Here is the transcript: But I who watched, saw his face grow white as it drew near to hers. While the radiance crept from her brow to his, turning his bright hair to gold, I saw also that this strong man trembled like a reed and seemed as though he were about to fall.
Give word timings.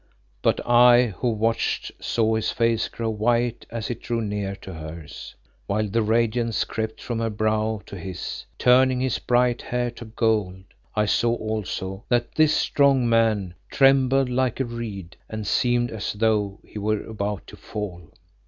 But 0.41 0.59
I 0.67 1.13
who 1.19 1.29
watched, 1.29 1.91
saw 2.03 2.33
his 2.33 2.49
face 2.51 2.89
grow 2.89 3.11
white 3.11 3.67
as 3.69 3.91
it 3.91 4.01
drew 4.01 4.19
near 4.19 4.55
to 4.55 4.73
hers. 4.73 5.35
While 5.67 5.89
the 5.89 6.01
radiance 6.01 6.63
crept 6.63 6.99
from 6.99 7.19
her 7.19 7.29
brow 7.29 7.81
to 7.85 7.95
his, 7.99 8.47
turning 8.57 8.99
his 8.99 9.19
bright 9.19 9.61
hair 9.61 9.91
to 9.91 10.05
gold, 10.05 10.63
I 10.95 11.05
saw 11.05 11.35
also 11.35 12.03
that 12.09 12.33
this 12.33 12.55
strong 12.57 13.07
man 13.07 13.53
trembled 13.69 14.29
like 14.31 14.59
a 14.59 14.65
reed 14.65 15.17
and 15.29 15.45
seemed 15.45 15.91
as 15.91 16.13
though 16.13 16.59
he 16.65 16.79
were 16.79 17.03
about 17.03 17.45
to 17.45 17.55
fall. 17.55 18.09